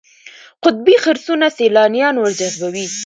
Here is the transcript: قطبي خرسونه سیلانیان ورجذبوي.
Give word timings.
قطبي 0.63 0.95
خرسونه 1.03 1.47
سیلانیان 1.57 2.15
ورجذبوي. 2.17 2.85